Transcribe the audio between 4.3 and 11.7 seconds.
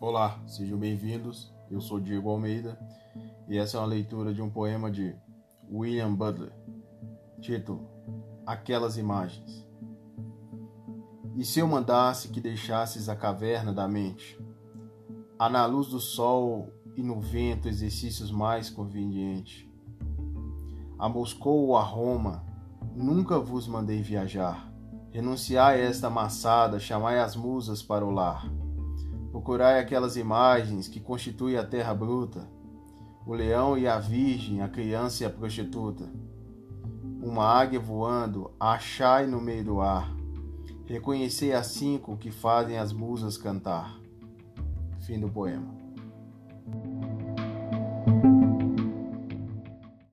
de um poema de William Butler. Título: Aquelas imagens. E se eu